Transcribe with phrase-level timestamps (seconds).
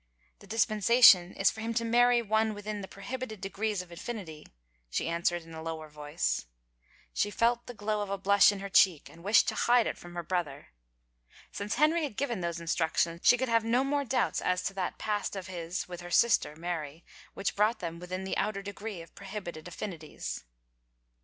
[0.39, 4.47] "The dispensa tion is for him to marry one within the prohibited degrees of affinity,"
[4.89, 6.47] she answered in a lower voice.
[7.13, 9.99] She felt the glow of a blush in her cheek and wished to hide it
[9.99, 11.51] from 144 THE ENLIGHTENMENT her brother.
[11.51, 14.97] Since Henry had given those instructions she could have no more doubts as to that
[14.97, 17.05] past of his with her sister Mary
[17.35, 20.43] which brought them within the outer degree of prohibited affinities.